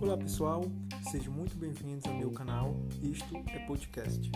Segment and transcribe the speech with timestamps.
[0.00, 0.62] Olá pessoal,
[1.16, 4.30] sejam muito bem-vindos ao meu canal Isto é Podcast.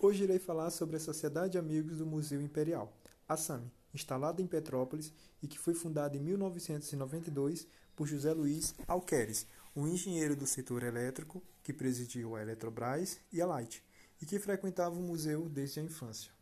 [0.00, 2.92] Hoje irei falar sobre a Sociedade de Amigos do Museu Imperial,
[3.28, 9.46] a SAMI, instalada em Petrópolis e que foi fundada em 1992 por José Luiz Alqueres,
[9.76, 13.84] um engenheiro do setor elétrico que presidiu a Eletrobras e a Light
[14.20, 16.35] e que frequentava o museu desde a infância.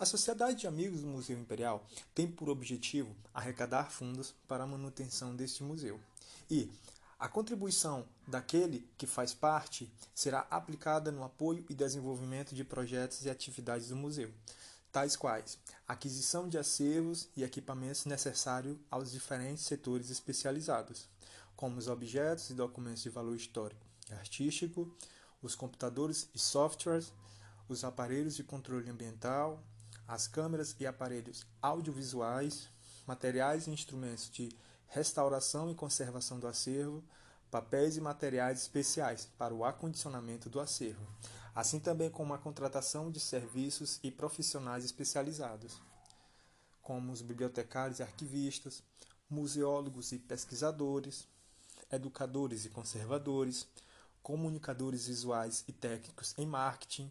[0.00, 5.36] A Sociedade de Amigos do Museu Imperial tem por objetivo arrecadar fundos para a manutenção
[5.36, 6.00] deste museu.
[6.50, 6.72] E
[7.18, 13.28] a contribuição daquele que faz parte será aplicada no apoio e desenvolvimento de projetos e
[13.28, 14.32] atividades do museu,
[14.90, 21.10] tais quais aquisição de acervos e equipamentos necessários aos diferentes setores especializados,
[21.54, 24.90] como os objetos e documentos de valor histórico e artístico,
[25.42, 27.12] os computadores e softwares,
[27.68, 29.62] os aparelhos de controle ambiental,
[30.10, 32.68] as câmeras e aparelhos audiovisuais,
[33.06, 34.48] materiais e instrumentos de
[34.88, 37.00] restauração e conservação do acervo,
[37.48, 41.06] papéis e materiais especiais para o acondicionamento do acervo,
[41.54, 45.80] assim também como a contratação de serviços e profissionais especializados,
[46.82, 48.82] como os bibliotecários e arquivistas,
[49.30, 51.28] museólogos e pesquisadores,
[51.88, 53.64] educadores e conservadores,
[54.24, 57.08] comunicadores visuais e técnicos em marketing,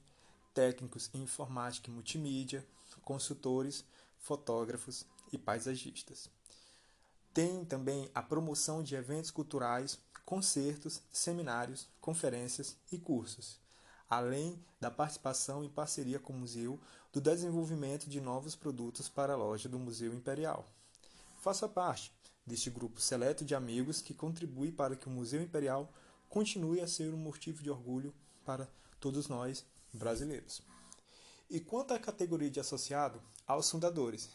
[0.53, 2.67] técnicos em informática e multimídia,
[3.09, 3.83] consultores,
[4.19, 6.29] fotógrafos e paisagistas.
[7.33, 13.59] Tem também a promoção de eventos culturais, concertos, seminários, conferências e cursos,
[14.07, 16.79] além da participação em parceria com o museu
[17.11, 20.63] do desenvolvimento de novos produtos para a loja do Museu Imperial.
[21.41, 22.13] Faça parte
[22.45, 25.91] deste grupo seleto de amigos que contribui para que o Museu Imperial
[26.29, 28.13] continue a ser um motivo de orgulho
[28.45, 28.67] para
[28.99, 30.61] todos nós brasileiros.
[31.49, 34.29] E quanto à categoria de associado, aos fundadores.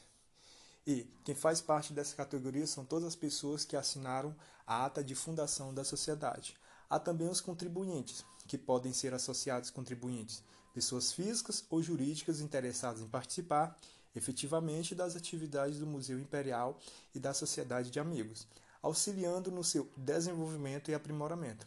[0.87, 4.35] E quem faz parte dessa categoria são todas as pessoas que assinaram
[4.67, 6.57] a ata de fundação da sociedade.
[6.91, 10.43] Há também os contribuintes, que podem ser associados contribuintes,
[10.75, 13.79] pessoas físicas ou jurídicas interessadas em participar
[14.15, 16.79] efetivamente das atividades do Museu Imperial
[17.15, 18.47] e da Sociedade de Amigos,
[18.83, 21.67] auxiliando no seu desenvolvimento e aprimoramento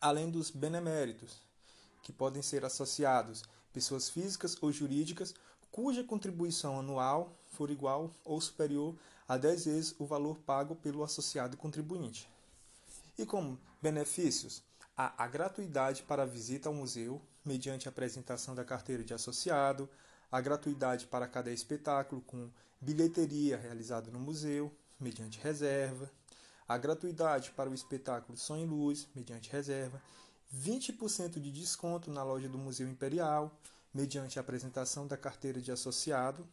[0.00, 1.42] além dos beneméritos,
[2.02, 5.34] que podem ser associados pessoas físicas ou jurídicas
[5.70, 8.94] cuja contribuição anual for igual ou superior
[9.28, 12.28] a 10 vezes o valor pago pelo associado contribuinte.
[13.16, 14.62] E como benefícios,
[14.96, 19.88] há a gratuidade para a visita ao museu, mediante a apresentação da carteira de associado,
[20.30, 22.50] a gratuidade para cada espetáculo com
[22.80, 26.10] bilheteria realizada no museu, mediante reserva,
[26.68, 30.00] a gratuidade para o espetáculo Som em Luz, mediante reserva,
[30.54, 33.56] 20% de desconto na loja do Museu Imperial,
[33.92, 36.46] mediante a apresentação da carteira de associado,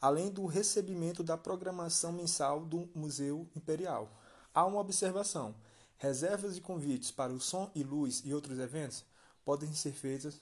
[0.00, 4.10] além do recebimento da programação mensal do Museu Imperial.
[4.54, 5.54] Há uma observação:
[5.96, 9.04] reservas de convites para o som e luz e outros eventos
[9.44, 10.40] podem ser feitas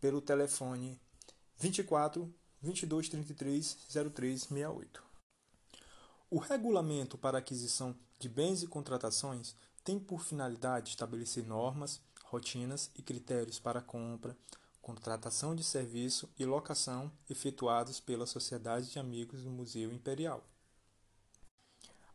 [0.00, 1.00] pelo telefone
[1.58, 3.76] 24 22 33
[4.12, 5.02] 0368.
[6.30, 12.00] O regulamento para aquisição de bens e contratações tem por finalidade estabelecer normas,
[12.34, 14.36] rotinas e critérios para compra,
[14.82, 20.44] contratação de serviço e locação efetuados pela Sociedade de Amigos do Museu Imperial.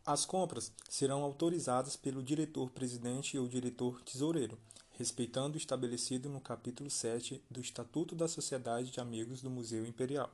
[0.06, 4.60] As compras serão autorizadas pelo diretor-presidente ou diretor-tesoureiro,
[4.92, 10.30] respeitando o estabelecido no capítulo 7 do Estatuto da Sociedade de Amigos do Museu Imperial.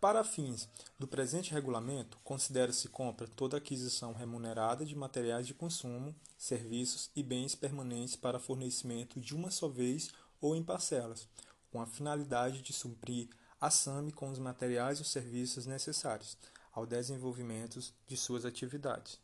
[0.00, 7.10] Para fins do presente regulamento, considera-se compra toda aquisição remunerada de materiais de consumo, serviços
[7.16, 11.26] e bens permanentes para fornecimento de uma só vez ou em parcelas,
[11.72, 16.36] com a finalidade de suprir a SAMI com os materiais os serviços necessários
[16.72, 19.18] ao desenvolvimento de suas atividades.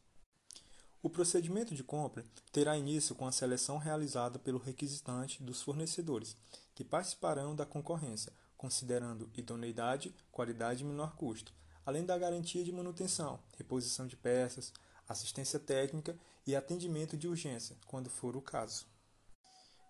[1.02, 6.34] O procedimento de compra terá início com a seleção realizada pelo requisitante dos fornecedores,
[6.74, 11.52] que participarão da concorrência, considerando idoneidade, qualidade e menor custo,
[11.84, 14.72] além da garantia de manutenção, reposição de peças,
[15.08, 16.16] assistência técnica
[16.46, 18.86] e atendimento de urgência, quando for o caso.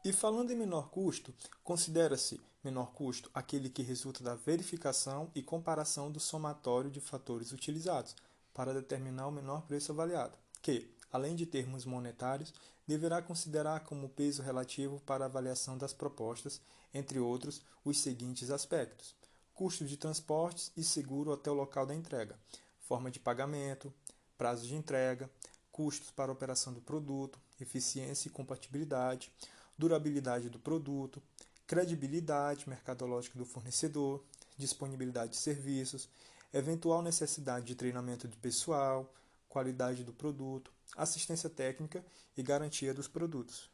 [0.03, 6.11] E falando em menor custo, considera-se menor custo aquele que resulta da verificação e comparação
[6.11, 8.17] do somatório de fatores utilizados
[8.55, 12.55] para determinar o menor preço avaliado, que, além de termos monetários,
[12.87, 16.61] deverá considerar como peso relativo para avaliação das propostas,
[16.93, 19.15] entre outros, os seguintes aspectos:
[19.55, 22.39] custo de transportes e seguro até o local da entrega,
[22.81, 23.93] forma de pagamento,
[24.37, 25.31] prazo de entrega,
[25.71, 29.31] custos para operação do produto, eficiência e compatibilidade,
[29.79, 31.23] durabilidade do produto,
[31.67, 34.23] credibilidade mercadológica do fornecedor,
[34.57, 36.09] disponibilidade de serviços,
[36.53, 39.13] eventual necessidade de treinamento de pessoal,
[39.49, 42.05] qualidade do produto, assistência técnica
[42.37, 43.71] e garantia dos produtos.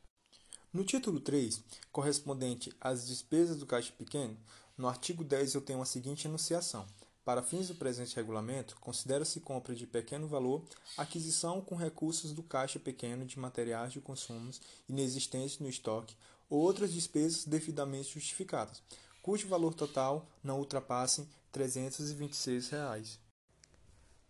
[0.73, 4.37] No título 3, correspondente às despesas do caixa pequeno,
[4.77, 6.87] no artigo 10 eu tenho a seguinte enunciação:
[7.25, 10.63] para fins do presente regulamento, considera-se compra de pequeno valor
[10.97, 16.17] aquisição com recursos do caixa pequeno de materiais de consumos inexistentes no estoque
[16.49, 18.83] ou outras despesas devidamente justificadas,
[19.21, 23.19] cujo valor total não ultrapasse 326 reais.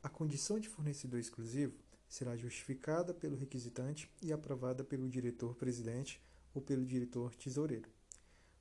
[0.02, 1.74] A condição de fornecedor exclusivo
[2.08, 6.22] será justificada pelo requisitante e aprovada pelo diretor-presidente
[6.54, 7.90] ou pelo diretor-tesoureiro.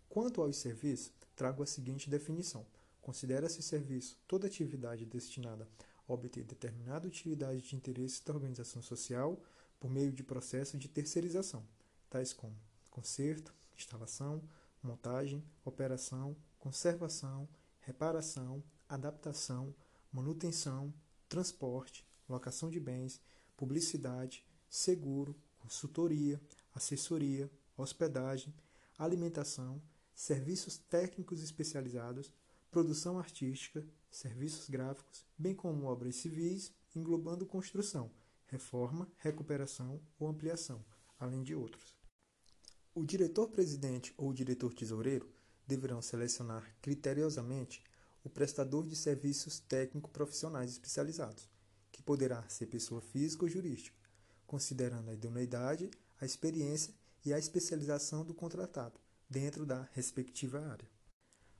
[0.09, 2.65] Quanto aos serviços, trago a seguinte definição
[3.07, 5.65] Considera-se serviço toda atividade destinada
[6.05, 9.41] a obter determinada utilidade de interesse da organização social
[9.79, 11.65] por meio de processo de terceirização,
[12.09, 12.53] tais como
[12.91, 14.43] conserto, instalação,
[14.83, 17.47] montagem, operação, conservação,
[17.79, 19.73] reparação, adaptação,
[20.11, 20.93] manutenção,
[21.29, 23.21] transporte, locação de bens,
[23.57, 26.39] publicidade, seguro, consultoria,
[26.73, 28.53] assessoria, hospedagem,
[28.97, 29.81] alimentação,
[30.13, 32.31] serviços técnicos especializados,
[32.71, 38.11] produção artística, serviços gráficos, bem como obras civis, englobando construção,
[38.47, 40.83] reforma, recuperação ou ampliação,
[41.19, 41.97] além de outros.
[42.93, 45.29] O diretor-presidente ou diretor-tesoureiro
[45.67, 47.83] deverão selecionar criteriosamente
[48.23, 51.49] o prestador de serviços técnico-profissionais especializados,
[51.97, 53.97] que poderá ser pessoa física ou jurídica,
[54.45, 55.89] considerando a idoneidade,
[56.21, 56.93] a experiência
[57.25, 60.87] e a especialização do contratado dentro da respectiva área.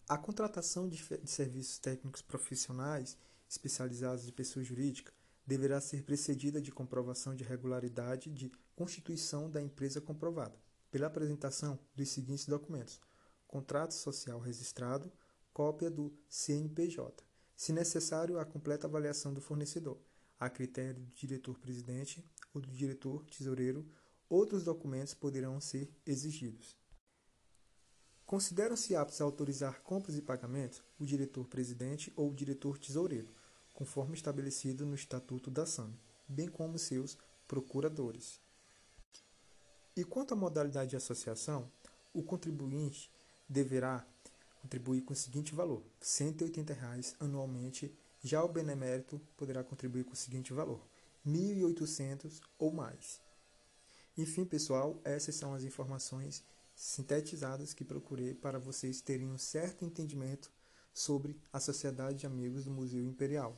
[0.08, 3.18] A contratação de, de serviços técnicos profissionais
[3.50, 5.12] especializados de pessoa jurídica
[5.46, 10.56] deverá ser precedida de comprovação de regularidade de constituição da empresa comprovada,
[10.92, 13.02] pela apresentação dos seguintes documentos:
[13.48, 15.12] contrato social registrado,
[15.52, 17.26] cópia do CNPJ,
[17.56, 20.00] se necessário, a completa avaliação do fornecedor,
[20.40, 22.24] a critério do diretor-presidente
[22.54, 23.86] ou do diretor-tesoureiro,
[24.30, 26.78] outros documentos poderão ser exigidos.
[28.26, 33.34] Consideram-se aptos a autorizar compras e pagamentos o diretor-presidente ou o diretor-tesoureiro,
[33.74, 35.94] conforme estabelecido no Estatuto da SAM,
[36.28, 37.18] bem como seus
[37.48, 38.42] procuradores.
[39.96, 41.72] E quanto à modalidade de associação,
[42.14, 43.10] o contribuinte
[43.48, 44.06] deverá
[44.62, 47.98] contribuir com o seguinte valor: 180 reais anualmente.
[48.24, 50.82] Já o benemérito poderá contribuir com o seguinte valor:
[51.26, 53.22] R$ 1.800 ou mais.
[54.18, 56.44] Enfim, pessoal, essas são as informações
[56.76, 60.52] sintetizadas que procurei para vocês terem um certo entendimento
[60.94, 63.56] sobre a Sociedade de Amigos do Museu Imperial.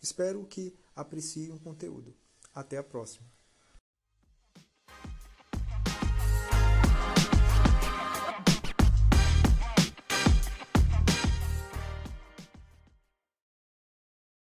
[0.00, 2.14] Espero que apreciem o conteúdo.
[2.54, 3.37] Até a próxima!